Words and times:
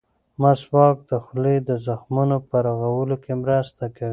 مسواک 0.41 0.97
د 1.09 1.11
خولې 1.23 1.55
د 1.69 1.71
زخمونو 1.85 2.37
په 2.49 2.55
رغولو 2.67 3.15
کې 3.23 3.33
مرسته 3.43 3.83
کوي. 3.97 4.09